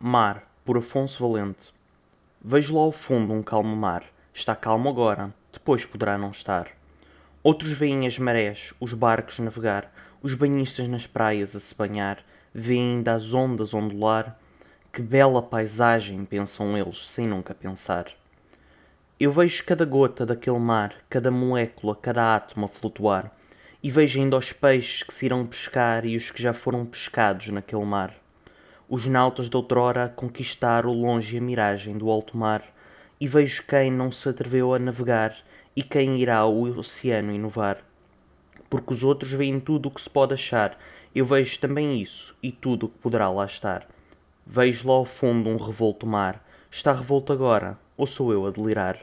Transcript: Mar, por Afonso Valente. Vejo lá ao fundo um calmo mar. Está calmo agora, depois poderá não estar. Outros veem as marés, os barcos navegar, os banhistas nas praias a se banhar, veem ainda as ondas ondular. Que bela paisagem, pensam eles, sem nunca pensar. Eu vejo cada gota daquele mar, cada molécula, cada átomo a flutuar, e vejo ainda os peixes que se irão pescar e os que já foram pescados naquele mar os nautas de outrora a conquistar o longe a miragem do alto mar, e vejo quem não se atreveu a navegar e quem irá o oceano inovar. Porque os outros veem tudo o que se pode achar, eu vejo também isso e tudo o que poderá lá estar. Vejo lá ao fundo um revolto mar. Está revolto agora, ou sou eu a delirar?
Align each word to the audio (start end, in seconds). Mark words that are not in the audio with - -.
Mar, 0.00 0.48
por 0.64 0.78
Afonso 0.78 1.28
Valente. 1.28 1.74
Vejo 2.40 2.76
lá 2.76 2.82
ao 2.82 2.92
fundo 2.92 3.32
um 3.32 3.42
calmo 3.42 3.74
mar. 3.74 4.04
Está 4.32 4.54
calmo 4.54 4.88
agora, 4.88 5.34
depois 5.52 5.84
poderá 5.84 6.16
não 6.16 6.30
estar. 6.30 6.68
Outros 7.42 7.72
veem 7.72 8.06
as 8.06 8.16
marés, 8.16 8.72
os 8.78 8.94
barcos 8.94 9.40
navegar, 9.40 9.92
os 10.22 10.36
banhistas 10.36 10.86
nas 10.86 11.04
praias 11.04 11.56
a 11.56 11.58
se 11.58 11.74
banhar, 11.74 12.24
veem 12.54 12.92
ainda 12.92 13.12
as 13.12 13.34
ondas 13.34 13.74
ondular. 13.74 14.38
Que 14.92 15.02
bela 15.02 15.42
paisagem, 15.42 16.24
pensam 16.24 16.78
eles, 16.78 17.04
sem 17.08 17.26
nunca 17.26 17.52
pensar. 17.52 18.06
Eu 19.18 19.32
vejo 19.32 19.64
cada 19.64 19.84
gota 19.84 20.24
daquele 20.24 20.60
mar, 20.60 20.94
cada 21.10 21.28
molécula, 21.28 21.96
cada 21.96 22.36
átomo 22.36 22.66
a 22.66 22.68
flutuar, 22.68 23.32
e 23.82 23.90
vejo 23.90 24.20
ainda 24.20 24.36
os 24.36 24.52
peixes 24.52 25.02
que 25.02 25.12
se 25.12 25.26
irão 25.26 25.44
pescar 25.44 26.06
e 26.06 26.16
os 26.16 26.30
que 26.30 26.40
já 26.40 26.52
foram 26.52 26.86
pescados 26.86 27.48
naquele 27.48 27.84
mar 27.84 28.14
os 28.88 29.06
nautas 29.06 29.50
de 29.50 29.56
outrora 29.56 30.04
a 30.04 30.08
conquistar 30.08 30.86
o 30.86 30.92
longe 30.92 31.36
a 31.36 31.40
miragem 31.40 31.98
do 31.98 32.10
alto 32.10 32.36
mar, 32.36 32.64
e 33.20 33.26
vejo 33.26 33.64
quem 33.66 33.90
não 33.90 34.10
se 34.10 34.28
atreveu 34.28 34.72
a 34.72 34.78
navegar 34.78 35.36
e 35.76 35.82
quem 35.82 36.20
irá 36.20 36.44
o 36.46 36.62
oceano 36.78 37.32
inovar. 37.32 37.78
Porque 38.70 38.92
os 38.92 39.04
outros 39.04 39.32
veem 39.32 39.60
tudo 39.60 39.86
o 39.86 39.90
que 39.90 40.00
se 40.00 40.08
pode 40.08 40.34
achar, 40.34 40.78
eu 41.14 41.24
vejo 41.24 41.58
também 41.58 42.00
isso 42.00 42.36
e 42.42 42.52
tudo 42.52 42.86
o 42.86 42.88
que 42.88 42.98
poderá 42.98 43.28
lá 43.30 43.44
estar. 43.44 43.86
Vejo 44.46 44.88
lá 44.88 44.94
ao 44.94 45.04
fundo 45.04 45.50
um 45.50 45.56
revolto 45.56 46.06
mar. 46.06 46.44
Está 46.70 46.92
revolto 46.92 47.32
agora, 47.32 47.78
ou 47.96 48.06
sou 48.06 48.32
eu 48.32 48.46
a 48.46 48.50
delirar? 48.50 48.98